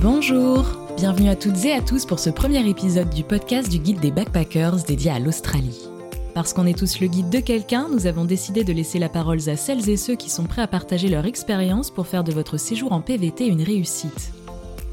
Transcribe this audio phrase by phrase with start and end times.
[0.00, 0.64] Bonjour,
[0.96, 4.12] bienvenue à toutes et à tous pour ce premier épisode du podcast du guide des
[4.12, 5.88] backpackers dédié à l'Australie.
[6.34, 9.40] Parce qu'on est tous le guide de quelqu'un, nous avons décidé de laisser la parole
[9.48, 12.58] à celles et ceux qui sont prêts à partager leur expérience pour faire de votre
[12.58, 14.30] séjour en PVT une réussite.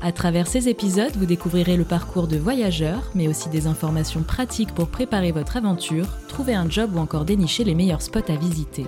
[0.02, 4.74] À travers ces épisodes, vous découvrirez le parcours de voyageurs, mais aussi des informations pratiques
[4.74, 8.88] pour préparer votre aventure, trouver un job ou encore dénicher les meilleurs spots à visiter.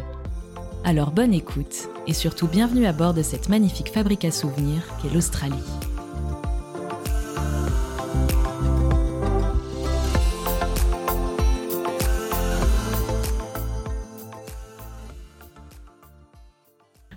[0.84, 5.14] Alors bonne écoute, et surtout bienvenue à bord de cette magnifique fabrique à souvenirs qu'est
[5.14, 5.54] l'Australie.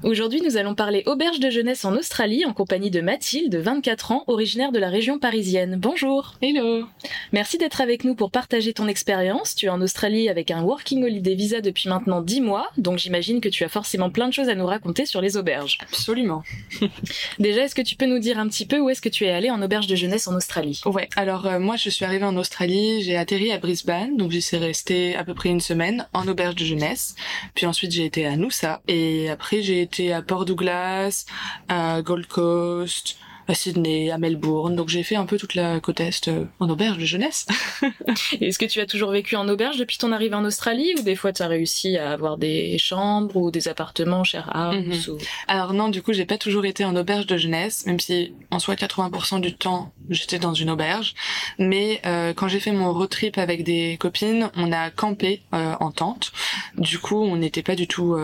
[0.03, 4.25] Aujourd'hui, nous allons parler auberge de jeunesse en Australie en compagnie de Mathilde, 24 ans,
[4.29, 5.77] originaire de la région parisienne.
[5.79, 6.37] Bonjour.
[6.41, 6.87] Hello.
[7.33, 9.55] Merci d'être avec nous pour partager ton expérience.
[9.55, 13.43] Tu es en Australie avec un Working Holiday Visa depuis maintenant 10 mois, donc j'imagine
[13.43, 15.77] que tu as forcément plein de choses à nous raconter sur les auberges.
[15.83, 16.45] Absolument.
[17.39, 19.31] Déjà, est-ce que tu peux nous dire un petit peu où est-ce que tu es
[19.31, 20.81] allé en auberge de jeunesse en Australie?
[20.87, 24.41] Ouais, alors euh, moi je suis arrivée en Australie, j'ai atterri à Brisbane, donc j'y
[24.41, 27.17] suis restée à peu près une semaine en auberge de jeunesse.
[27.55, 31.27] Puis ensuite j'ai été à Noosa et après j'ai été à Port Douglas,
[31.69, 33.17] à Gold Coast,
[33.49, 34.77] à Sydney, à Melbourne.
[34.77, 37.47] Donc j'ai fait un peu toute la côte est euh, en auberge de jeunesse.
[38.41, 41.17] Est-ce que tu as toujours vécu en auberge depuis ton arrivée en Australie ou des
[41.17, 45.19] fois tu as réussi à avoir des chambres ou des appartements chez House mhm.
[45.49, 48.61] Alors non, du coup j'ai pas toujours été en auberge de jeunesse, même si en
[48.61, 51.15] soi 80% du temps j'étais dans une auberge.
[51.59, 55.75] Mais euh, quand j'ai fait mon road trip avec des copines, on a campé euh,
[55.81, 56.33] en tente.
[56.77, 58.17] Du coup on n'était pas du tout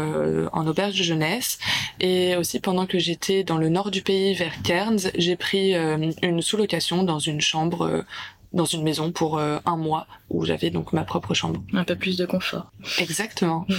[0.53, 1.59] en auberge de jeunesse.
[2.01, 6.11] Et aussi pendant que j'étais dans le nord du pays vers Cairns, j'ai pris euh,
[6.23, 8.03] une sous-location dans une chambre euh,
[8.53, 11.63] dans une maison pour euh, un mois où j'avais donc ma propre chambre.
[11.73, 12.73] Un peu plus de confort.
[12.99, 13.67] Exactement.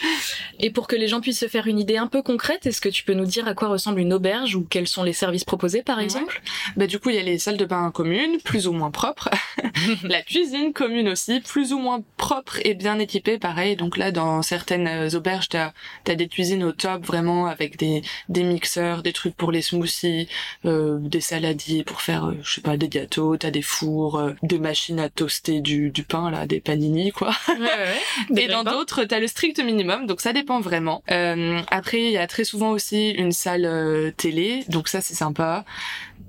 [0.58, 2.88] Et pour que les gens puissent se faire une idée un peu concrète, est-ce que
[2.88, 5.82] tu peux nous dire à quoi ressemble une auberge ou quels sont les services proposés
[5.82, 6.42] par exemple?
[6.76, 9.30] Bah du coup il y a les salles de bain communes, plus ou moins propres,
[10.04, 13.76] la cuisine commune aussi, plus ou moins propre et bien équipée, pareil.
[13.76, 15.72] Donc là dans certaines auberges t'as
[16.06, 20.28] as des cuisines au top vraiment avec des des mixeurs, des trucs pour les smoothies,
[20.64, 24.34] euh, des saladiers pour faire euh, je sais pas des gâteaux, t'as des fours, euh,
[24.42, 27.32] des machines à toaster du, du pain là, des panini quoi.
[28.36, 31.02] et dans d'autres, t'as le strict minimum, donc ça dépend vraiment.
[31.10, 35.14] Euh, après, il y a très souvent aussi une salle euh, télé, donc ça c'est
[35.14, 35.64] sympa.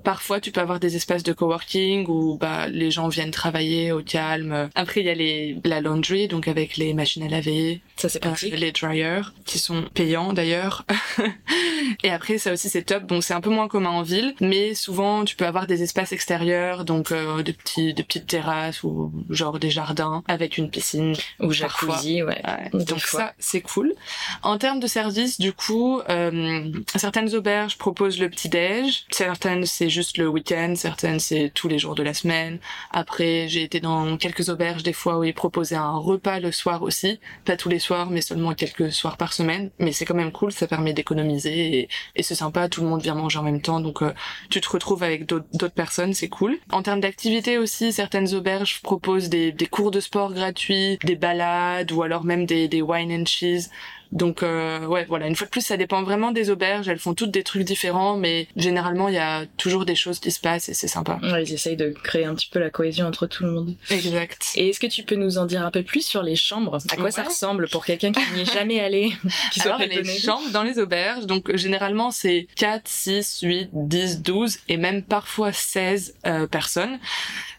[0.04, 4.02] Parfois, tu peux avoir des espaces de coworking où bah les gens viennent travailler au
[4.02, 4.70] calme.
[4.74, 7.80] Après, il y a les la laundry, donc avec les machines à laver.
[7.96, 8.58] Ça c'est pratique.
[8.58, 10.84] les dryers qui sont payants d'ailleurs.
[12.02, 13.04] et après, ça aussi c'est top.
[13.04, 16.12] Bon, c'est un peu moins commun en ville, mais souvent tu peux avoir des espaces
[16.12, 21.14] extérieurs, donc euh, des petits, des petites terrasses ou genre des jardins avec une piscine
[21.40, 22.42] ou jacuzzi, ouais.
[22.72, 23.94] Donc ça c'est cool.
[24.42, 29.81] En termes de services, du coup, euh, certaines auberges proposent le petit déj, certaines c'est
[29.88, 32.58] juste le week-end, certaines c'est tous les jours de la semaine.
[32.90, 36.82] Après, j'ai été dans quelques auberges des fois où ils proposaient un repas le soir
[36.82, 39.70] aussi, pas tous les soirs, mais seulement quelques soirs par semaine.
[39.78, 43.14] Mais c'est quand même cool, ça permet d'économiser et, c'est sympa, tout le monde vient
[43.14, 44.12] manger en même temps, donc euh,
[44.48, 46.58] tu te retrouves avec d'autres personnes, c'est cool.
[46.70, 51.90] En termes d'activité aussi, certaines auberges proposent des, des cours de sport gratuits, des balades
[51.92, 53.70] ou alors même des, des wine and cheese
[54.12, 56.88] donc euh, ouais, voilà, une fois de plus, ça dépend vraiment des auberges.
[56.88, 60.30] Elles font toutes des trucs différents, mais généralement, il y a toujours des choses qui
[60.30, 61.18] se passent et c'est sympa.
[61.22, 63.74] Ouais, ils essayent de créer un petit peu la cohésion entre tout le monde.
[63.90, 64.52] Exact.
[64.56, 66.78] Et est-ce que tu peux nous en dire un peu plus sur les chambres?
[66.90, 69.12] À quoi ça ressemble pour quelqu'un qui n'y est jamais allé?
[69.52, 74.58] Qui Alors, les chambres dans les auberges, donc généralement, c'est 4, 6, 8, 10, 12
[74.68, 76.98] et même parfois 16 euh, personnes.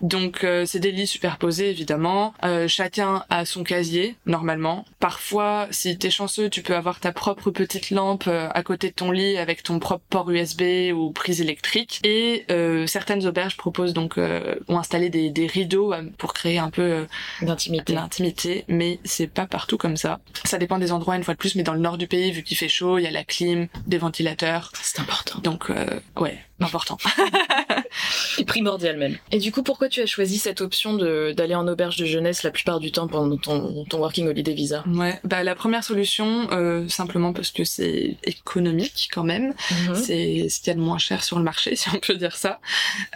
[0.02, 2.34] Donc euh, c'est des lits superposés évidemment.
[2.44, 4.86] Euh, chacun a son casier normalement.
[5.00, 8.94] Parfois, si t'es chanceux, tu peux avoir ta propre petite lampe euh, à côté de
[8.94, 12.00] ton lit avec ton propre port USB ou prise électrique.
[12.04, 12.46] Et
[12.88, 17.08] certaines auberges proposent donc ou installer des, des rideaux pour créer un peu
[17.42, 17.94] d'intimité.
[17.94, 20.20] D'intimité, mais c'est pas partout comme ça.
[20.44, 22.44] Ça dépend des endroits une fois de plus, mais dans le nord du pays, vu
[22.44, 24.72] qu'il fait chaud, il y a la clim, des ventilateurs.
[24.82, 25.40] C'est important.
[25.40, 25.72] Donc
[26.18, 26.98] ouais, important.
[28.48, 29.18] Primordial même.
[29.32, 32.52] Et du coup, pourquoi tu as choisi cette option d'aller en auberge de jeunesse la
[32.52, 34.84] plupart du temps pendant ton, ton Working Holiday Visa?
[34.88, 39.54] Ouais, bah la première solution, euh, simplement parce que c'est économique quand même.
[39.72, 39.96] Mhm.
[39.96, 42.36] C'est ce qu'il y a de moins cher sur le marché, si on peut dire
[42.36, 42.60] ça.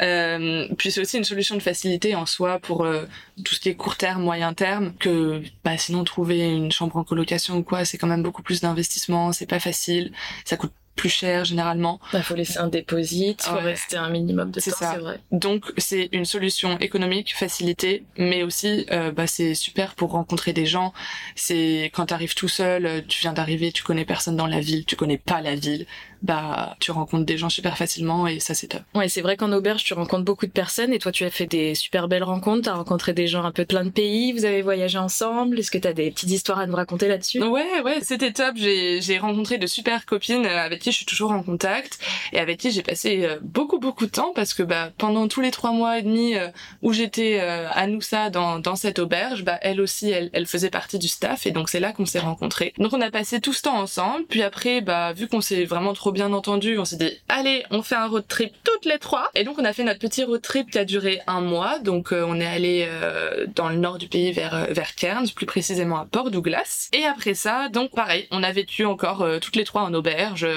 [0.01, 3.05] Euh, puis c'est aussi une solution de facilité en soi pour euh,
[3.43, 7.03] tout ce qui est court terme, moyen terme, que bah sinon trouver une chambre en
[7.03, 10.11] colocation ou quoi, c'est quand même beaucoup plus d'investissement, c'est pas facile,
[10.45, 12.01] ça coûte plus cher généralement.
[12.13, 13.61] Il faut laisser un dépôt, il faut Ouais.
[13.61, 15.19] rester un minimum de temps, c'est vrai.
[15.31, 20.65] Donc c'est une solution économique, facilitée, mais aussi euh, bah, c'est super pour rencontrer des
[20.65, 20.91] gens.
[21.35, 24.83] C'est quand t'arrives tout seul, euh, tu viens d'arriver, tu connais personne dans la ville,
[24.85, 25.85] tu connais pas la ville,
[26.21, 28.81] bah tu rencontres des gens super facilement et ça c'est top.
[28.95, 31.45] Ouais, c'est vrai qu'en auberge, tu rencontres beaucoup de personnes et toi, tu as fait
[31.45, 32.63] des super belles rencontres.
[32.63, 34.31] T'as rencontré des gens un peu de plein de pays.
[34.33, 35.59] Vous avez voyagé ensemble.
[35.59, 37.43] Est-ce que t'as des petites histoires à nous raconter là-dessus?
[37.43, 38.55] Ouais, ouais, c'était top.
[38.55, 41.99] J'ai j'ai rencontré de super copines euh, avec qui je suis toujours en contact
[42.33, 45.41] et avec qui j'ai passé euh, beaucoup beaucoup de temps parce que bah pendant tous
[45.41, 46.47] les trois mois et demi euh,
[46.81, 50.99] où j'étais à Noussa dans dans cette auberge, bah elle aussi elle elle faisait partie
[50.99, 52.73] du staff et donc c'est là qu'on s'est rencontrés.
[52.77, 54.25] Donc on a passé tout ce temps ensemble.
[54.27, 57.81] Puis après bah vu qu'on s'est vraiment trop bien entendu, on s'est dit allez on
[57.81, 60.41] fait un road trip toutes les trois et donc on a fait notre petit road
[60.41, 61.79] trip qui a duré un mois.
[61.79, 65.27] Donc euh, on est allé euh, dans le nord du pays vers euh, vers Cairns,
[65.35, 66.89] plus précisément à Port Douglas.
[66.93, 70.47] Et après ça, donc pareil, on a vécu encore toutes les trois en auberge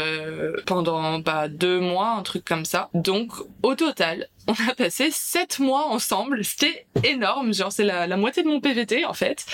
[0.67, 2.91] pendant bah, deux mois, un truc comme ça.
[2.95, 3.33] Donc
[3.63, 6.45] au total, on a passé sept mois ensemble.
[6.45, 9.47] C'était énorme, genre c'est la, moitié de mon PVT en fait.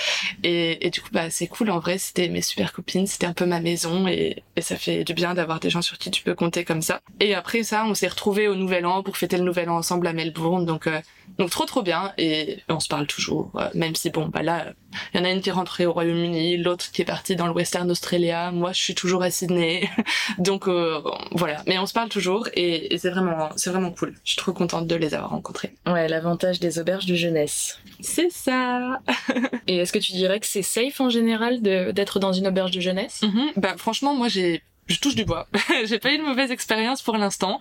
[0.43, 3.45] Et, du coup bah c'est cool en vrai, c'était mes super copines, c'était un peu
[3.45, 6.35] ma maison et, et ça fait du bien d'avoir des gens sur qui tu peux
[6.35, 7.01] compter comme ça.
[7.19, 10.07] Et après ça, on s'est retrouvés au Nouvel An pour fêter le Nouvel An ensemble
[10.07, 10.99] à Melbourne, donc euh,
[11.37, 14.73] donc trop trop bien et on se parle toujours, euh, même si bon bah là
[15.13, 17.47] il y en a une qui est rentrée au Royaume-Uni, l'autre qui est partie dans
[17.47, 19.89] le Western Australia, moi je suis toujours à Sydney.
[20.37, 21.01] Donc euh,
[21.31, 24.13] voilà, mais on se parle toujours et, et c'est vraiment c'est vraiment cool.
[24.23, 25.73] Je suis trop contente de les avoir rencontrés.
[25.85, 27.79] Ouais, l'avantage des auberges de jeunesse.
[28.01, 28.99] C'est ça.
[29.67, 32.71] Et est-ce que tu dirais que c'est safe en général de- d'être dans une auberge
[32.71, 33.21] de jeunesse?
[33.23, 33.51] Mhm.
[33.57, 35.47] Bah franchement moi j'ai je touche du bois.
[35.85, 37.59] j'ai pas eu de mauvaise expérience pour l'instant.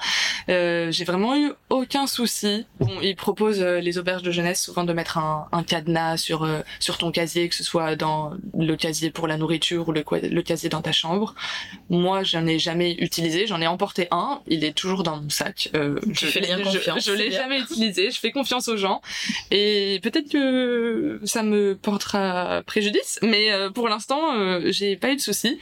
[0.48, 2.66] Euh, j'ai vraiment eu aucun souci.
[2.80, 6.44] Bon, ils proposent euh, les auberges de jeunesse souvent de mettre un, un cadenas sur
[6.44, 10.02] euh, sur ton casier, que ce soit dans le casier pour la nourriture ou le,
[10.42, 11.34] casier dans ta chambre.
[11.90, 13.46] Moi, j'en ai jamais utilisé.
[13.46, 14.40] J'en ai emporté un.
[14.46, 15.70] Il est toujours dans mon sac.
[15.74, 17.38] Euh, Tu je fais l'ai- bien je- confiance, Je, l'ai c'est bien.
[17.40, 18.10] jamais utilisé.
[18.10, 19.00] Je fais confiance aux gens.
[19.50, 25.16] Et peut-être que ça me portera préjudice, mais euh, pour l'instant, euh, j'ai pas eu
[25.16, 25.58] de soucis.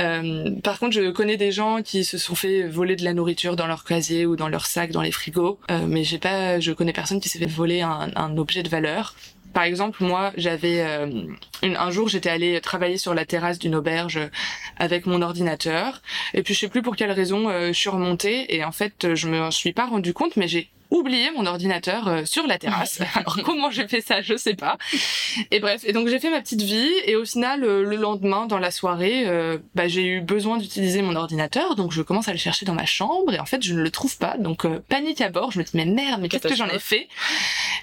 [0.00, 3.56] Euh, par contre, je connais des gens qui se sont fait voler de la nourriture
[3.56, 5.58] dans leur casier ou dans leur sac, dans les frigos.
[5.70, 8.68] Euh, mais j'ai pas, je connais personne qui s'est fait voler un, un objet de
[8.68, 9.14] valeur.
[9.56, 11.22] Par exemple, moi, j'avais euh,
[11.62, 14.20] un jour, j'étais allée travailler sur la terrasse d'une auberge
[14.76, 16.02] avec mon ordinateur,
[16.34, 19.14] et puis je sais plus pour quelle raison, euh, je suis remontée et en fait,
[19.14, 23.00] je me suis pas rendu compte, mais j'ai oublié mon ordinateur euh, sur la terrasse.
[23.14, 24.78] Alors comment j'ai fait ça, je sais pas.
[25.50, 28.46] Et bref, et donc j'ai fait ma petite vie et au final euh, le lendemain
[28.46, 32.32] dans la soirée, euh, bah, j'ai eu besoin d'utiliser mon ordinateur, donc je commence à
[32.32, 34.80] le chercher dans ma chambre et en fait je ne le trouve pas, donc euh,
[34.88, 35.52] panique à bord.
[35.52, 37.08] Je me dis mais merde, mais qu'est-ce que j'en ai fait?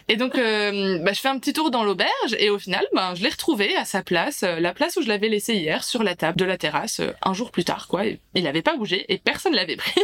[0.09, 3.13] Et donc euh, bah, je fais un petit tour dans l'auberge et au final, bah,
[3.15, 6.15] je l'ai retrouvé à sa place, la place où je l'avais laissé hier sur la
[6.15, 8.03] table de la terrasse euh, un jour plus tard quoi.
[8.35, 10.01] Il avait pas bougé et personne l'avait pris.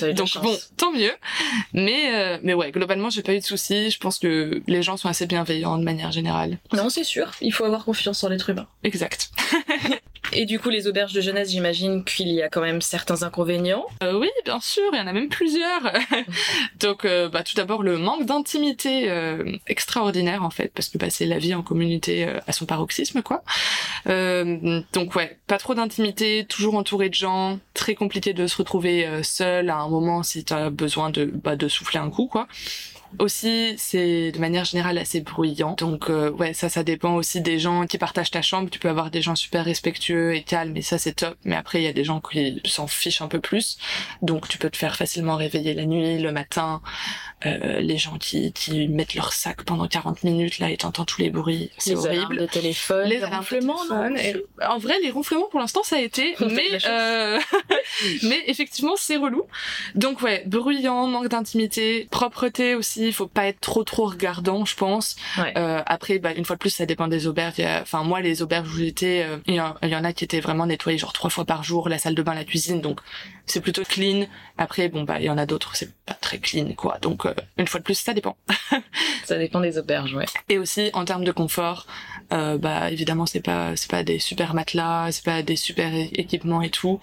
[0.00, 1.12] Ouais, Donc bon, tant mieux.
[1.72, 3.90] Mais euh, mais ouais, globalement, j'ai pas eu de soucis.
[3.90, 6.58] Je pense que les gens sont assez bienveillants de manière générale.
[6.72, 7.32] Non, c'est sûr.
[7.40, 8.66] Il faut avoir confiance en l'être humain.
[8.82, 9.30] Exact.
[10.32, 13.84] Et du coup, les auberges de jeunesse, j'imagine qu'il y a quand même certains inconvénients.
[14.02, 15.92] Euh, oui, bien sûr, il y en a même plusieurs.
[16.80, 21.10] donc, euh, bah, tout d'abord, le manque d'intimité euh, extraordinaire, en fait, parce que bah,
[21.10, 23.44] c'est la vie en communauté euh, à son paroxysme, quoi.
[24.08, 29.06] Euh, donc, ouais, pas trop d'intimité, toujours entouré de gens, très compliqué de se retrouver
[29.22, 32.48] seul à un moment si t'as besoin de, bah, de souffler un coup, quoi.
[33.18, 35.74] Aussi, c'est de manière générale assez bruyant.
[35.78, 38.68] Donc euh, ouais, ça, ça dépend aussi des gens qui partagent ta chambre.
[38.70, 41.36] Tu peux avoir des gens super respectueux et calmes, et ça c'est top.
[41.44, 43.78] Mais après, il y a des gens qui s'en fichent un peu plus.
[44.22, 46.82] Donc tu peux te faire facilement réveiller la nuit, le matin.
[47.46, 51.20] Euh, les gens qui, qui mettent leur sac pendant 40 minutes là et t'entends tous
[51.20, 52.38] les bruits, c'est les horrible.
[52.38, 53.76] de téléphone, Les les ronflements,
[54.68, 57.38] En vrai, les ronflements pour l'instant ça a été, mais euh,
[58.22, 59.44] mais effectivement c'est relou.
[59.94, 63.06] Donc ouais, bruyant, manque d'intimité, propreté aussi.
[63.08, 65.16] Il faut pas être trop trop regardant, je pense.
[65.38, 65.52] Ouais.
[65.56, 67.60] Euh, après, bah, une fois de plus, ça dépend des auberges.
[67.60, 70.12] A- Enfin moi, les auberges où j'étais, euh, il y, en- il y en a
[70.12, 72.80] qui étaient vraiment nettoyées genre trois fois par jour, la salle de bain, la cuisine,
[72.80, 73.00] donc
[73.46, 74.26] c'est plutôt clean.
[74.56, 76.98] Après, bon bah il y en a d'autres, c'est pas très clean quoi.
[77.00, 78.36] Donc euh, une fois de plus, ça dépend.
[79.24, 80.26] Ça dépend des auberges, ouais.
[80.50, 81.86] Et aussi en termes de confort,
[82.32, 86.60] euh, bah évidemment c'est pas c'est pas des super matelas, c'est pas des super équipements
[86.60, 87.00] et tout.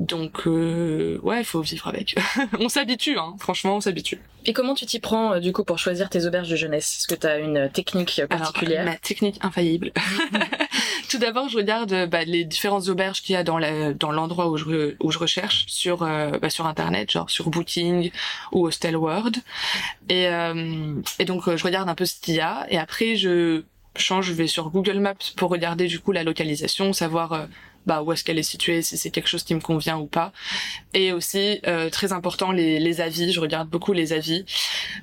[0.00, 2.16] Donc euh, ouais, faut vivre avec.
[2.58, 3.34] on s'habitue, hein.
[3.38, 4.18] Franchement, on s'habitue.
[4.46, 6.98] Et comment tu t'y prends, euh, du coup, pour choisir tes auberges de jeunesse?
[6.98, 8.86] Est-ce que tu as une euh, technique euh, Alors, particulière?
[8.86, 9.92] ma technique infaillible.
[11.10, 14.48] Tout d'abord, je regarde bah, les différentes auberges qu'il y a dans la, dans l'endroit
[14.48, 18.10] où je où je recherche sur euh, bah, sur internet, genre sur Booking
[18.52, 19.36] ou Hostel World.
[20.08, 23.64] Et euh, et donc je regarde un peu ce qu'il y a et après je
[23.96, 27.48] change, je vais sur Google Maps pour regarder du coup la localisation, savoir
[27.86, 30.32] bah où est-ce qu'elle est située, si c'est quelque chose qui me convient ou pas.
[30.94, 31.60] Et aussi
[31.90, 33.32] très important les, les avis.
[33.32, 34.44] Je regarde beaucoup les avis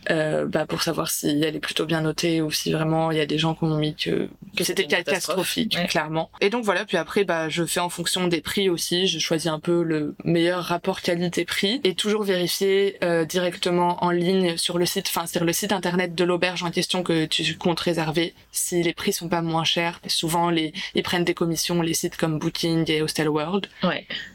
[0.10, 3.26] bah, pour savoir si elle est plutôt bien notée ou si vraiment il y a
[3.26, 6.30] des gens qui ont mis que que c'était catastrophique, clairement.
[6.42, 6.86] Et donc voilà.
[6.86, 9.08] Puis après, bah je fais en fonction des prix aussi.
[9.08, 14.78] Je choisis un peu le meilleur rapport qualité-prix et toujours vérifier directement en ligne sur
[14.78, 18.34] le site, enfin sur le site internet de l'auberge en question que tu comptes réserver
[18.52, 20.00] si les prix sont pas moins chers.
[20.08, 23.68] Souvent, les, ils prennent des commissions, les sites comme Booking et Hostel World.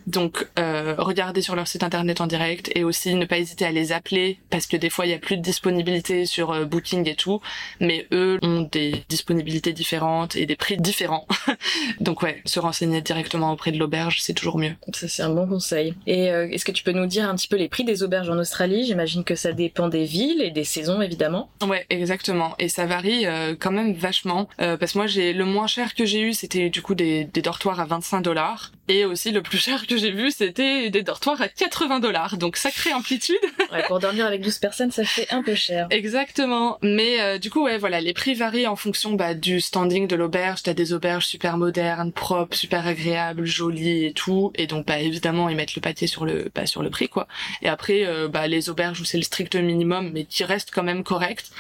[0.07, 3.73] Donc, euh, regardez sur leur site internet en direct et aussi ne pas hésiter à
[3.73, 7.09] les appeler parce que des fois, il y a plus de disponibilité sur euh, Booking
[7.09, 7.41] et tout,
[7.81, 11.27] mais eux ont des disponibilités différentes et des prix différents.
[12.01, 14.75] Donc ouais, se renseigner directement auprès de l'auberge, c'est toujours mieux.
[14.93, 15.95] Ça, c'est un bon conseil.
[16.07, 18.31] Et euh, est-ce que tu peux nous dire un petit peu les prix des auberges
[18.31, 18.87] en Australie?
[18.87, 21.51] J'imagine que ça dépend des villes et des saisons, évidemment.
[21.67, 22.55] Ouais, exactement.
[22.59, 23.27] Et ça varie
[23.59, 24.49] quand même vachement.
[24.61, 27.25] Euh, parce que moi, j'ai le moins cher que j'ai eu, c'était du coup des,
[27.25, 28.73] des dortoirs à 25 dollars.
[28.89, 32.37] Et aussi le plus cher que j'ai vu, c'était des dortoirs à 80 dollars.
[32.37, 33.37] Donc sacrée amplitude.
[33.73, 35.87] ouais, pour dormir avec 12 personnes, ça fait un peu cher.
[35.91, 36.79] Exactement.
[36.83, 40.17] Mais euh, du coup, ouais, voilà, les prix varient en fonction bah, du standing de
[40.17, 40.65] l'auberge.
[40.65, 44.53] T'as des auberges super modernes, propres, super agréables, jolies et tout.
[44.57, 47.29] Et donc, bah évidemment, ils mettent le pâté sur le, bah, sur le prix, quoi.
[47.63, 51.05] Et après, bah les auberges où c'est le strict minimum, mais qui reste quand même
[51.05, 51.53] correct,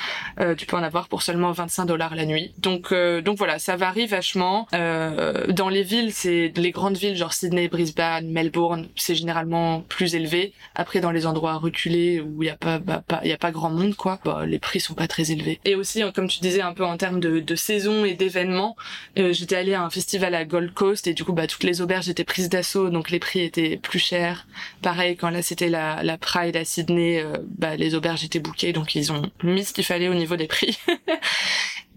[0.58, 2.52] tu peux en avoir pour seulement 25 dollars la nuit.
[2.58, 4.66] Donc, donc voilà, ça varie vachement.
[4.72, 10.52] dans les villes, c'est les grandes villes genre Sydney, Brisbane, Melbourne, c'est généralement plus élevé.
[10.74, 13.50] Après, dans les endroits reculés où il y a pas, bah, pas, y a pas
[13.50, 15.60] grand monde, quoi, bah, les prix sont pas très élevés.
[15.64, 18.76] Et aussi, comme tu disais, un peu en termes de, de saison et d'événements,
[19.18, 21.80] euh, j'étais allée à un festival à Gold Coast et du coup, bah, toutes les
[21.80, 24.46] auberges étaient prises d'assaut, donc les prix étaient plus chers.
[24.82, 28.72] Pareil, quand là c'était la, la Pride à Sydney, euh, bah, les auberges étaient bookées,
[28.72, 30.78] donc ils ont mis ce qu'il fallait au niveau des prix.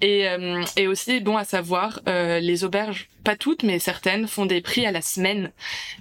[0.01, 4.45] Et, euh, et aussi, bon à savoir, euh, les auberges, pas toutes, mais certaines, font
[4.45, 5.51] des prix à la semaine,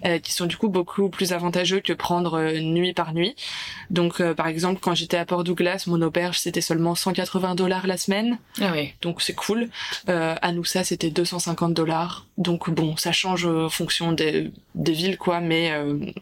[0.05, 3.35] euh, qui sont du coup beaucoup plus avantageux que prendre nuit par nuit.
[3.91, 7.97] Donc, par exemple, quand j'étais à Port Douglas, mon auberge, c'était seulement 180 dollars la
[7.97, 8.39] semaine.
[8.61, 8.93] Ah oui.
[9.03, 9.69] Donc, c'est cool.
[10.07, 12.27] à Noussa, c'était 250 dollars.
[12.39, 15.73] Donc, bon, ça change en fonction des, des villes, quoi, mais,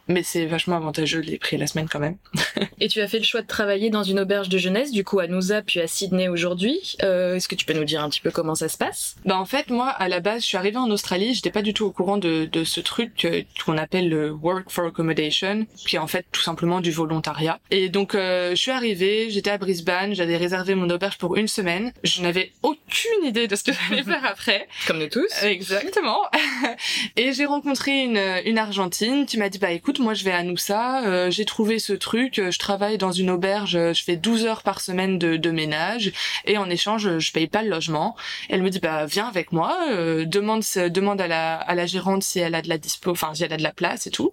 [0.09, 2.17] mais c'est vachement avantageux les prix à la semaine quand même.
[2.81, 5.19] et tu as fait le choix de travailler dans une auberge de jeunesse, du coup,
[5.21, 6.97] à Noosa, puis à Sydney aujourd'hui.
[7.01, 9.17] Est-ce que tu peux nous dire un petit peu comment ça se passe?
[9.25, 11.75] Bah en fait moi à la base je suis arrivée en Australie, j'étais pas du
[11.75, 13.27] tout au courant de, de ce truc
[13.65, 17.59] qu'on appelle le work for accommodation, qui est en fait tout simplement du volontariat.
[17.71, 21.49] Et donc euh, je suis arrivée, j'étais à Brisbane, j'avais réservé mon auberge pour une
[21.49, 24.69] semaine, je n'avais aucune idée de ce que j'allais faire après.
[24.87, 25.43] Comme nous tous.
[25.43, 26.21] Exactement.
[27.17, 30.43] Et j'ai rencontré une, une Argentine qui m'a dit bah écoute moi je vais à
[30.43, 34.63] Noussa, euh, j'ai trouvé ce truc, je travaille dans une auberge, je fais 12 heures
[34.63, 36.13] par semaine de, de ménage
[36.45, 38.17] et en échange je paye pas le logement.
[38.49, 42.23] Elle me dit bah viens avec moi, euh, demande demande à la à la gérante
[42.23, 44.33] si elle a de la dispo, enfin si elle a de la place et tout.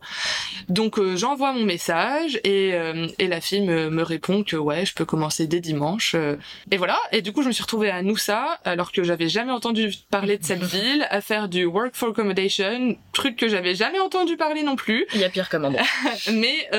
[0.68, 4.86] Donc euh, j'envoie mon message et euh, et la fille me, me répond que ouais
[4.86, 6.16] je peux commencer dès dimanche.
[6.72, 6.98] et voilà.
[7.12, 10.38] Et du coup je me suis retrouvée à Noussa alors que j'avais jamais entendu parler
[10.38, 14.64] de cette ville, à faire du work for accommodation, truc que j'avais jamais entendu parler
[14.64, 15.06] non plus.
[15.14, 15.86] Il y a pire comme endroit.
[16.32, 16.70] mais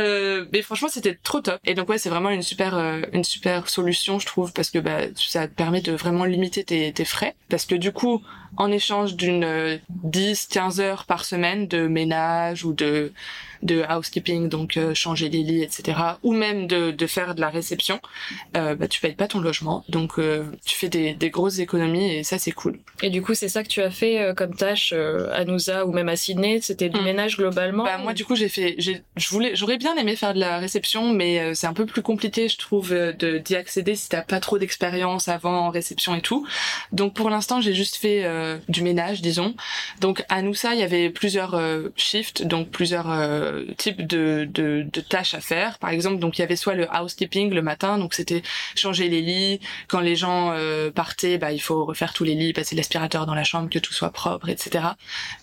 [0.53, 1.61] mais franchement c'était trop top.
[1.65, 2.79] Et donc ouais c'est vraiment une super
[3.13, 7.05] une super solution je trouve parce que bah ça te permet de vraiment limiter tes,
[7.05, 8.23] frais parce que du coup
[8.57, 13.13] en échange d'une 10 euh, 15 heures par semaine de ménage ou de
[13.63, 17.51] de housekeeping, donc euh, changer les lits, etc., ou même de, de faire de la
[17.51, 18.01] réception,
[18.57, 22.13] euh, bah, tu payes pas ton logement, donc euh, tu fais des, des, grosses économies
[22.13, 22.79] et ça c'est cool.
[23.03, 25.93] Et du coup c'est ça que tu as fait euh, comme tâche à Noosa ou
[25.93, 27.05] même à Sydney, c'était du mm.
[27.05, 27.85] ménage globalement.
[27.85, 30.59] Bah moi du coup j'ai fait, j'ai, je voulais, j'aurais bien aimé faire de la
[30.59, 34.41] réception, mais c'est un peu plus compliqué je trouve de d'y accéder si t'as pas
[34.41, 36.47] trop d'expérience avant en réception et tout.
[36.93, 38.27] Donc pour l'instant j'ai juste fait
[38.69, 39.55] du ménage disons.
[40.01, 41.61] Donc à Noosa il y avait plusieurs
[41.97, 43.09] shifts, donc plusieurs
[43.51, 45.79] euh, type de, de, de, tâches à faire.
[45.79, 48.43] Par exemple, donc il y avait soit le housekeeping le matin, donc c'était
[48.77, 49.61] changer les lits.
[49.89, 53.35] Quand les gens euh, partaient, bah il faut refaire tous les lits, passer l'aspirateur dans
[53.35, 54.85] la chambre, que tout soit propre, etc.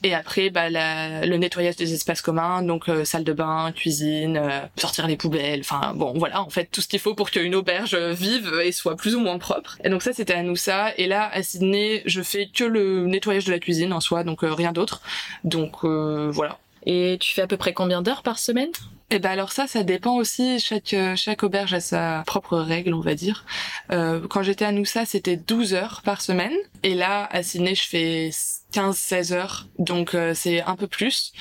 [0.03, 4.41] Et après, bah la, le nettoyage des espaces communs, donc euh, salle de bain, cuisine,
[4.77, 5.61] sortir les poubelles.
[5.61, 8.95] Enfin bon, voilà, en fait tout ce qu'il faut pour qu'une auberge vive et soit
[8.95, 9.77] plus ou moins propre.
[9.83, 10.93] Et donc ça c'était à Noosa.
[10.97, 14.39] Et là à Sydney, je fais que le nettoyage de la cuisine en soi, donc
[14.41, 15.01] rien d'autre.
[15.43, 16.57] Donc voilà.
[16.89, 18.69] Et tu fais à peu près combien d'heures par semaine?
[19.09, 20.59] Eh ben alors ça, ça dépend aussi.
[20.59, 23.45] Chaque chaque auberge a sa propre règle, on va dire.
[23.91, 26.53] Euh, quand j'étais à Noussa, c'était 12 heures par semaine.
[26.83, 28.29] Et là, à Sydney, je fais
[28.77, 31.31] 15-16 heures, donc euh, c'est un peu plus.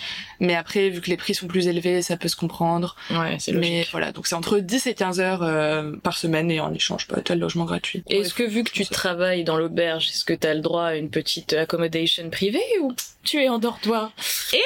[0.41, 2.97] Mais après, vu que les prix sont plus élevés, ça peut se comprendre.
[3.11, 3.89] Ouais, c'est Mais logique.
[3.93, 7.19] voilà, donc c'est entre 10 et 15 heures euh, par semaine et en échange, bah,
[7.25, 8.03] t'as le logement gratuit.
[8.09, 8.95] Et Est-ce que vu que tu ça.
[8.95, 12.93] travailles dans l'auberge, est-ce que tu as le droit à une petite accommodation privée ou
[13.25, 14.13] tu es en dortoir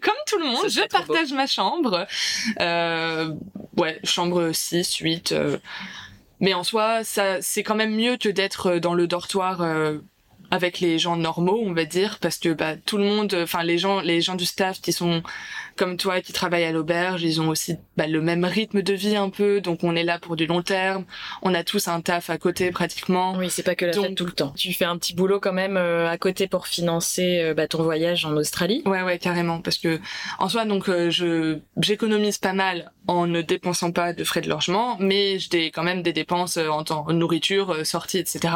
[0.00, 0.86] Comme tout le monde, je beau.
[0.90, 2.06] partage ma chambre.
[2.60, 3.30] Euh,
[3.76, 5.32] ouais, chambre 6, 8.
[5.32, 5.58] euh.
[6.40, 9.98] Mais en soi, ça, c'est quand même mieux que d'être dans le dortoir euh,
[10.52, 13.78] avec les gens normaux, on va dire, parce que bah, tout le monde, enfin les
[13.78, 15.22] gens, les gens du staff qui sont
[15.76, 19.16] comme toi, qui travaillent à l'auberge, ils ont aussi bah, le même rythme de vie
[19.16, 21.06] un peu, donc on est là pour du long terme.
[21.40, 23.34] On a tous un taf à côté pratiquement.
[23.38, 24.52] Oui, c'est pas que la Donc- fête tout le temps.
[24.54, 27.82] Tu fais un petit boulot quand même euh, à côté pour financer euh, bah, ton
[27.82, 28.82] voyage en Australie?
[28.84, 30.00] Ouais, ouais, carrément, parce que
[30.38, 34.48] en soi, donc euh, je j'économise pas mal en ne dépensant pas de frais de
[34.48, 38.54] logement, mais j'ai quand même des dépenses euh, en temps nourriture, euh, sortie, etc.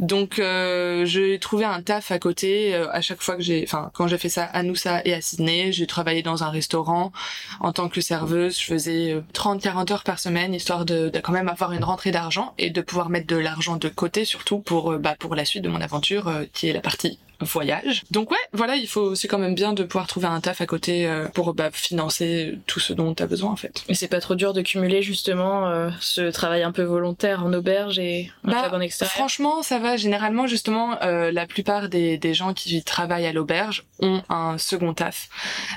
[0.00, 3.90] Donc euh, j'ai trouvé un taf à côté euh, à chaque fois que j'ai, enfin
[3.94, 7.12] quand j'ai fait ça à Noosa et à Sydney, j'ai travaillé dans un restaurant
[7.60, 8.58] en tant que serveuse.
[8.58, 12.10] Je faisais euh, 30-40 heures par semaine histoire de, de quand même avoir une rentrée
[12.10, 15.62] d'argent et de pouvoir mettre de l'argent de côté surtout pour bah pour la suite
[15.62, 18.02] de mon aventure euh, qui est la partie voyage.
[18.10, 20.66] Donc ouais, voilà, il faut c'est quand même bien de pouvoir trouver un taf à
[20.66, 23.84] côté euh, pour bah, financer tout ce dont tu as besoin en fait.
[23.88, 27.52] Et c'est pas trop dur de cumuler justement euh, ce travail un peu volontaire en
[27.52, 29.12] auberge et un Bah, en extérieur?
[29.12, 29.96] Franchement, ça va.
[29.96, 34.94] Généralement, justement, euh, la plupart des, des gens qui travaillent à l'auberge ont un second
[34.94, 35.28] taf.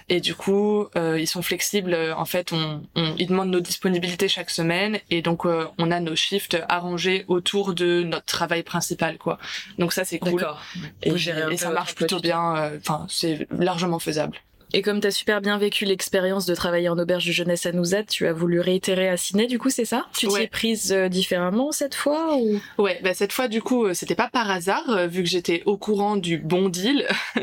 [0.09, 1.95] Et du coup, euh, ils sont flexibles.
[2.17, 4.99] En fait, on, on, ils demandent nos disponibilités chaque semaine.
[5.09, 9.37] Et donc, euh, on a nos shifts arrangés autour de notre travail principal, quoi.
[9.77, 10.33] Donc ça, c'est cool.
[10.33, 10.61] D'accord.
[11.03, 12.55] Et, Vous gérez un et ça marche plutôt bien.
[12.57, 14.37] euh, Enfin, c'est largement faisable.
[14.73, 18.03] Et comme t'as super bien vécu l'expérience de travailler en auberge de jeunesse à Nouzat,
[18.03, 20.05] tu as voulu réitérer à Sydney, du coup, c'est ça?
[20.17, 20.43] Tu t'y Ouais.
[20.43, 22.59] es prise euh, différemment cette fois ou?
[22.77, 25.61] Ouais, bah cette fois du coup, euh, c'était pas par hasard euh, vu que j'étais
[25.65, 27.05] au courant du bon deal.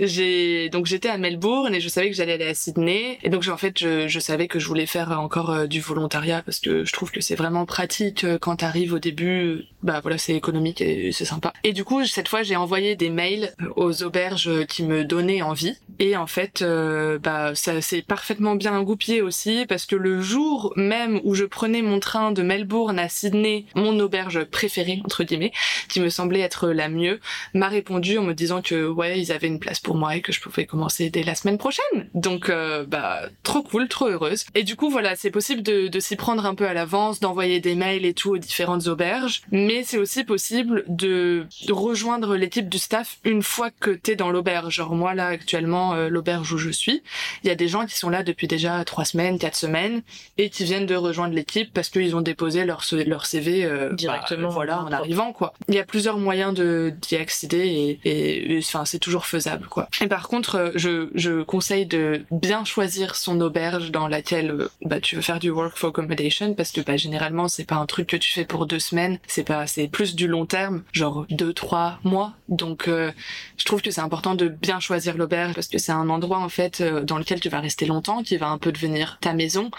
[0.00, 3.46] j'ai donc j'étais à Melbourne et je savais que j'allais aller à Sydney et donc
[3.48, 6.84] en fait je, je savais que je voulais faire encore euh, du volontariat parce que
[6.84, 9.64] je trouve que c'est vraiment pratique quand t'arrives au début.
[9.82, 11.52] Bah voilà, c'est économique et c'est sympa.
[11.64, 15.74] Et du coup cette fois j'ai envoyé des mails aux auberges qui me donnaient envie
[15.98, 20.72] et en fait euh, bah ça s'est parfaitement bien goupillé aussi parce que le jour
[20.76, 25.52] même où je prenais mon train de Melbourne à Sydney, mon auberge préférée entre guillemets,
[25.88, 27.20] qui me semblait être la mieux,
[27.54, 30.32] m'a répondu en me disant que ouais ils avaient une place pour moi et que
[30.32, 32.08] je pouvais commencer dès la semaine prochaine.
[32.14, 34.44] Donc euh, bah trop cool, trop heureuse.
[34.54, 37.74] Et du coup voilà c'est possible de, s'y prendre un peu à l'avance, d'envoyer des
[37.74, 42.78] mails et tout aux différentes auberges, mais c'est aussi possible de, de rejoindre l'équipe du
[42.78, 44.74] staff une fois que t'es dans l'auberge.
[44.74, 47.02] Genre moi là actuellement euh, l'auberge où je suis,
[47.42, 50.02] il y a des gens qui sont là depuis déjà trois semaines, quatre semaines
[50.38, 53.94] et qui viennent de rejoindre l'équipe parce qu'ils ont déposé leur, leur CV euh, bah,
[53.96, 55.52] Directement, voilà en arrivant quoi.
[55.68, 59.88] Il y a plusieurs moyens de d'y accéder et enfin c'est toujours faisable quoi.
[60.00, 64.70] Et par contre euh, je je conseille de bien choisir son auberge dans laquelle euh,
[64.82, 67.86] bah tu veux faire du work for accommodation parce que bah généralement c'est pas un
[67.86, 71.26] truc que tu fais pour deux semaines, c'est pas c'est plus du long terme, genre
[71.30, 72.32] deux trois mois.
[72.48, 73.12] Donc euh,
[73.56, 76.48] je trouve que c'est important de bien choisir l'auberge parce que c'est un endroit en
[76.48, 79.70] fait euh, dans lequel tu vas rester longtemps, qui va un peu devenir ta maison.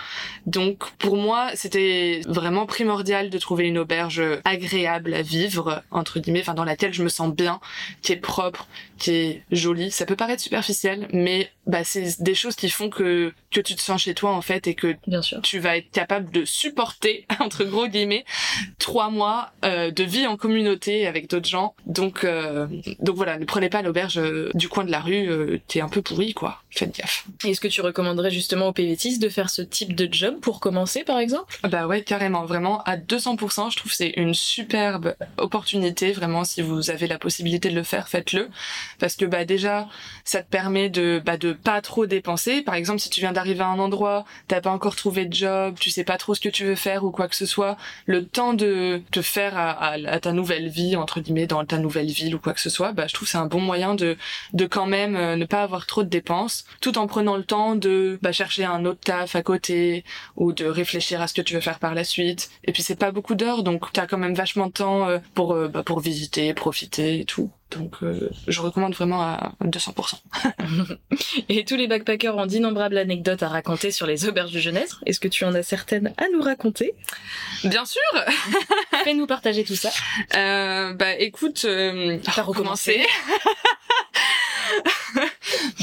[0.45, 6.41] Donc pour moi, c'était vraiment primordial de trouver une auberge agréable à vivre entre guillemets,
[6.41, 7.59] enfin dans laquelle je me sens bien,
[8.01, 9.91] qui est propre, qui est jolie.
[9.91, 13.81] Ça peut paraître superficiel, mais bah c'est des choses qui font que que tu te
[13.81, 15.41] sens chez toi en fait et que Bien sûr.
[15.41, 18.25] tu vas être capable de supporter entre gros guillemets
[18.79, 21.75] trois mois euh, de vie en communauté avec d'autres gens.
[21.85, 22.67] Donc euh,
[22.99, 25.81] donc voilà, ne prenez pas l'auberge euh, du coin de la rue euh, qui est
[25.81, 26.52] un peu pourri quoi.
[26.71, 27.25] Faites gaffe.
[27.45, 31.03] Est-ce que tu recommanderais justement aux PVTistes de faire ce type de job pour commencer
[31.03, 31.59] par exemple?
[31.69, 33.69] Bah ouais, carrément, vraiment à 200%.
[33.71, 36.43] Je trouve que c'est une superbe opportunité, vraiment.
[36.43, 38.49] Si vous avez la possibilité de le faire, faites-le,
[38.99, 39.87] parce que bah déjà,
[40.25, 42.61] ça te permet de bah de pas trop dépenser.
[42.63, 45.75] Par exemple, si tu viens d'arriver à un endroit, t'as pas encore trouvé de job,
[45.79, 48.25] tu sais pas trop ce que tu veux faire ou quoi que ce soit, le
[48.25, 52.07] temps de te faire à, à- à ta nouvelle vie entre guillemets dans ta nouvelle
[52.11, 54.17] ville ou quoi que ce soit, bah je trouve que c'est un bon moyen de
[54.53, 56.42] de quand même euh, ne pas avoir trop de dépenses,
[56.81, 60.03] tout en prenant le temps de bah, chercher un autre taf à côté
[60.35, 62.49] ou de réfléchir à ce que tu veux faire par la suite.
[62.63, 65.53] Et puis c'est pas beaucoup d'heures, donc t'as quand même vachement de temps euh, pour
[65.53, 67.51] euh, bah, pour visiter, profiter et tout.
[67.77, 70.15] Donc euh, je recommande vraiment à 200%.
[71.49, 74.95] Et tous les backpackers ont d'innombrables anecdotes à raconter sur les auberges de jeunesse.
[75.05, 76.93] Est-ce que tu en as certaines à nous raconter?
[77.63, 78.01] Bien sûr.
[79.03, 79.89] Fais-nous partager tout ça.
[80.35, 83.05] Euh, bah écoute, euh, recommencer.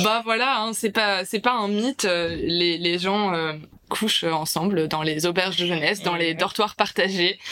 [0.02, 2.04] bah voilà, hein, c'est pas c'est pas un mythe.
[2.04, 3.52] euh, Les les gens euh,
[3.88, 7.38] couchent ensemble dans les auberges de jeunesse, dans les dortoirs partagés.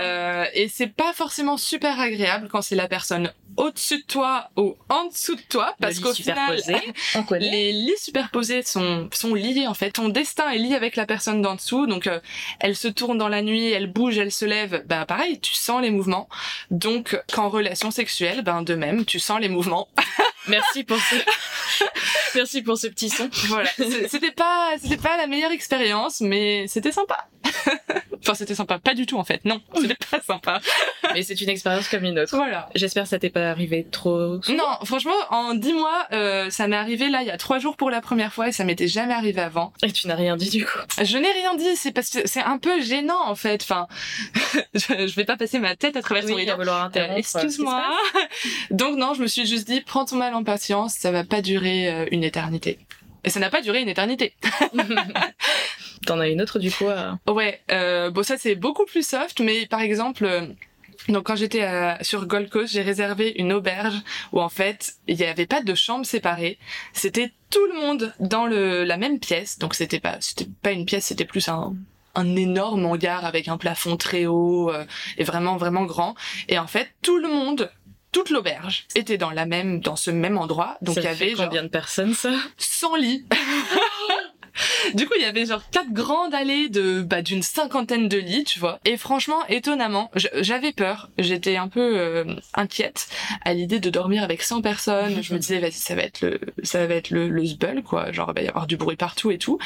[0.00, 4.74] Euh, et c'est pas forcément super agréable quand c'est la personne au-dessus de toi ou
[4.88, 6.58] en dessous de toi, parce qu'au final,
[7.14, 9.90] on les lits superposés sont, sont liés en fait.
[9.90, 12.20] Ton destin est lié avec la personne d'en dessous, donc euh,
[12.58, 15.82] elle se tourne dans la nuit, elle bouge, elle se lève, bah pareil, tu sens
[15.82, 16.28] les mouvements.
[16.70, 19.88] Donc qu'en relation sexuelle, ben de même, tu sens les mouvements.
[20.48, 21.16] Merci pour ce...
[22.34, 23.28] Merci pour ce petit son.
[23.48, 23.68] Voilà,
[24.08, 27.28] c'était pas c'était pas la meilleure expérience, mais c'était sympa.
[28.22, 29.44] enfin, c'était sympa, pas du tout en fait.
[29.44, 30.60] Non, c'était pas sympa.
[31.14, 32.36] mais c'est une expérience comme une autre.
[32.36, 32.68] Voilà.
[32.74, 34.40] J'espère que ça t'est pas arrivé trop.
[34.42, 34.58] Souvent.
[34.58, 37.76] Non, franchement, en dix mois, euh, ça m'est arrivé là il y a trois jours
[37.76, 39.72] pour la première fois et ça m'était jamais arrivé avant.
[39.82, 40.78] Et tu n'as rien dit du coup.
[41.02, 43.62] Je n'ai rien dit, c'est parce que c'est un peu gênant en fait.
[43.62, 43.86] Enfin,
[44.74, 47.14] je, vais pas passer ma tête à travers oui, ton vouloir Euh.
[47.16, 47.96] Excuse-moi.
[48.70, 51.42] Donc non, je me suis juste dit, prends ton mal en patience, ça va pas
[51.42, 52.78] durer euh, une éternité.
[53.24, 54.34] Et ça n'a pas duré une éternité.
[56.06, 57.18] T'en as une autre du coup à...
[57.28, 60.46] Ouais, euh, bon ça c'est beaucoup plus soft, mais par exemple, euh,
[61.08, 61.66] donc quand j'étais
[62.02, 64.00] sur Gold Coast, j'ai réservé une auberge
[64.32, 66.58] où en fait il n'y avait pas de chambre séparée,
[66.92, 70.86] c'était tout le monde dans le la même pièce, donc c'était pas c'était pas une
[70.86, 71.74] pièce, c'était plus un
[72.14, 74.84] un énorme hangar avec un plafond très haut euh,
[75.16, 76.14] et vraiment vraiment grand.
[76.48, 77.70] Et en fait tout le monde
[78.12, 81.30] toute l'auberge était dans la même dans ce même endroit donc il y fait avait
[81.36, 82.32] genre combien de personnes ça?
[82.58, 83.26] 100 lits.
[84.94, 88.44] Du coup, il y avait genre quatre grandes allées de bah d'une cinquantaine de lits,
[88.44, 88.80] tu vois.
[88.84, 91.10] Et franchement, étonnamment, j'avais peur.
[91.18, 93.08] J'étais un peu euh, inquiète
[93.44, 95.22] à l'idée de dormir avec 100 personnes.
[95.22, 98.10] Je me disais, vas-y, ça va être le ça va être le, le zbeul, quoi.
[98.12, 99.58] Genre, il va y avoir du bruit partout et tout.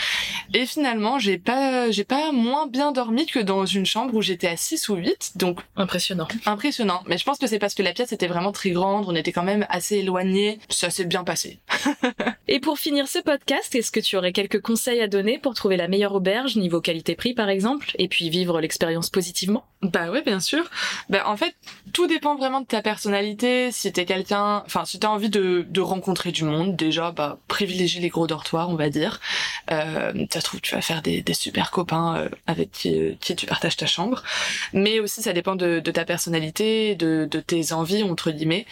[0.52, 4.48] Et finalement, j'ai pas j'ai pas moins bien dormi que dans une chambre où j'étais
[4.48, 5.32] à 6 ou 8.
[5.36, 6.28] Donc Impressionnant.
[6.46, 7.02] impressionnant.
[7.06, 9.04] Mais je pense que c'est parce que la pièce était vraiment très grande.
[9.08, 10.58] On était quand même assez éloignés.
[10.68, 11.58] Ça s'est bien passé.
[12.48, 15.76] Et pour finir ce podcast, est-ce que tu aurais quelques conseils à donner pour trouver
[15.76, 20.40] la meilleure auberge, niveau qualité-prix par exemple, et puis vivre l'expérience positivement Bah ouais, bien
[20.40, 20.64] sûr.
[21.10, 21.54] Bah en fait,
[21.92, 23.70] tout dépend vraiment de ta personnalité.
[23.70, 28.00] Si t'es quelqu'un, enfin si t'as envie de, de rencontrer du monde, déjà, bah privilégie
[28.00, 29.20] les gros dortoirs, on va dire.
[29.70, 33.36] Euh, ça trouve, tu vas faire des, des super copains euh, avec qui, euh, qui
[33.36, 34.22] tu partages ta chambre.
[34.72, 38.64] Mais aussi, ça dépend de, de ta personnalité, de, de tes envies entre guillemets,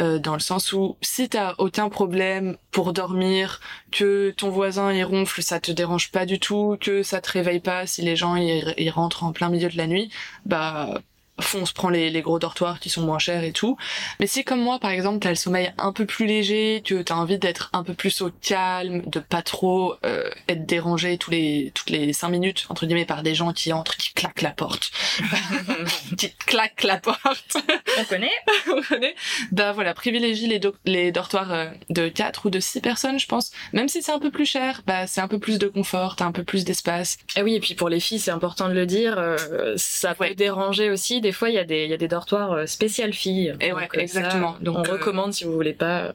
[0.00, 3.60] euh, dans le sens où si t'as aucun problème pour dormir,
[3.92, 7.60] que ton voisin il ronfle, ça te dérange pas du tout, que ça te réveille
[7.60, 10.10] pas si les gens ils rentrent en plein milieu de la nuit,
[10.44, 11.02] bah bah
[11.40, 13.76] fonce, prends les, les gros dortoirs qui sont moins chers et tout.
[14.20, 17.14] Mais si comme moi par exemple t'as le sommeil un peu plus léger, que t'as
[17.14, 21.72] envie d'être un peu plus au calme, de pas trop euh, être dérangé tous les
[21.74, 24.90] toutes les cinq minutes entre guillemets par des gens qui entrent, qui claquent la porte,
[26.16, 27.56] qui claquent la porte.
[27.98, 28.30] On connaît
[28.66, 29.14] Vous connaissez
[29.52, 33.26] bah voilà, privilégie les, do- les dortoirs euh, de 4 ou de 6 personnes, je
[33.26, 33.52] pense.
[33.72, 36.24] Même si c'est un peu plus cher, bah c'est un peu plus de confort, t'as
[36.24, 37.18] un peu plus d'espace.
[37.36, 40.24] Ah oui, et puis pour les filles, c'est important de le dire, euh, ça peut
[40.24, 40.34] Ouais.
[40.34, 41.20] déranger aussi.
[41.26, 43.52] Des fois, il y, a des- il y a des dortoirs euh, spécial filles.
[43.60, 44.52] Et Donc, ouais, euh, exactement.
[44.52, 46.12] ça, Donc, on euh, recommande si vous voulez pas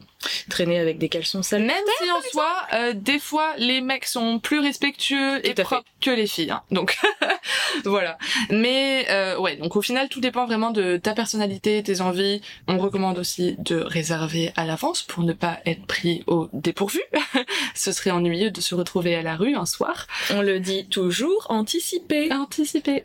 [0.49, 1.63] traîner avec des caleçons sales.
[1.63, 5.63] Même si en soi, euh, des fois, les mecs sont plus respectueux et fait.
[5.63, 6.51] propres que les filles.
[6.51, 6.61] hein.
[6.71, 6.97] Donc
[7.83, 8.17] voilà.
[8.51, 12.41] Mais euh, ouais, donc au final, tout dépend vraiment de ta personnalité, tes envies.
[12.69, 17.01] On recommande aussi de réserver à l'avance pour ne pas être pris au dépourvu.
[17.75, 20.07] Ce serait ennuyeux de se retrouver à la rue un soir.
[20.33, 22.31] On le dit toujours, anticiper.
[22.31, 23.03] Anticiper.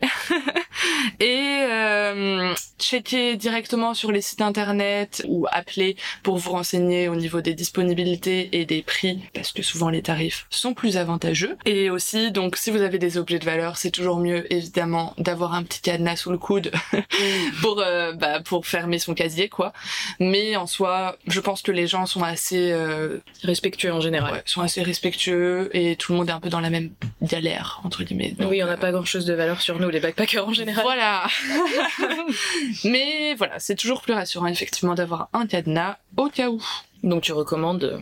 [1.19, 1.96] et euh,
[2.79, 8.49] checker directement sur les sites internet ou appeler pour vous renseigner au niveau des disponibilités
[8.53, 11.57] et des prix parce que souvent les tarifs sont plus avantageux.
[11.65, 15.53] Et aussi donc si vous avez des objets de valeur, c'est toujours mieux évidemment d'avoir
[15.53, 16.71] un petit cadenas sous le coude
[17.61, 19.73] pour euh, bah, pour fermer son casier quoi.
[20.19, 24.33] Mais en soi, je pense que les gens sont assez euh, Respectueux en général.
[24.33, 27.81] ouais, sont assez respectueux et tout le monde est un peu dans la même galère
[27.83, 28.31] entre guillemets.
[28.31, 30.53] Donc, oui, on n'a euh, pas grand chose de valeur sur nous, les backpackers en
[30.53, 30.83] général.
[30.83, 31.27] voilà.
[32.83, 36.61] Mais voilà, c'est toujours plus rassurant effectivement d'avoir un cadenas au cas où.
[37.03, 37.99] Donc tu recommandes euh,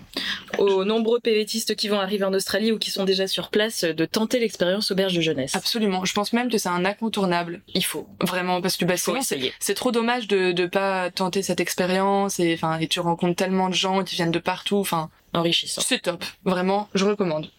[0.58, 3.93] aux nombreux PVTistes qui vont arriver en Australie ou qui sont déjà sur place euh,
[3.93, 5.56] de tenter l'expérience auberge de jeunesse.
[5.56, 6.06] Absolument.
[6.06, 7.62] Je pense même que c'est un incontournable.
[7.74, 8.08] Il faut.
[8.21, 9.19] Vraiment, parce que bah, sinon,
[9.60, 13.69] c'est trop dommage de de pas tenter cette expérience et enfin et tu rencontres tellement
[13.69, 14.78] de gens qui viennent de partout.
[14.78, 15.82] Enfin, Enrichissant.
[15.86, 16.24] c'est top.
[16.45, 17.50] Vraiment, je recommande.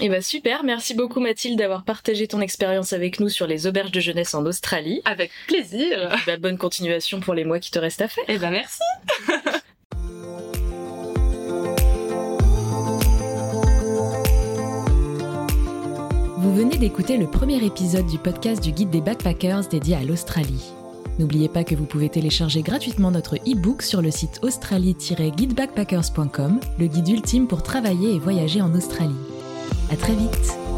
[0.00, 3.92] Et bah super, merci beaucoup Mathilde d'avoir partagé ton expérience avec nous sur les auberges
[3.92, 5.02] de jeunesse en Australie.
[5.04, 6.16] Avec plaisir.
[6.26, 8.24] Bah, bonne continuation pour les mois qui te restent à faire.
[8.28, 8.80] Eh ben merci.
[16.40, 20.72] Vous venez d'écouter le premier épisode du podcast du guide des backpackers dédié à l'Australie.
[21.18, 27.08] N'oubliez pas que vous pouvez télécharger gratuitement notre e-book sur le site australie-guidebackpackers.com, le guide
[27.08, 29.12] ultime pour travailler et voyager en Australie.
[29.90, 30.69] À très vite!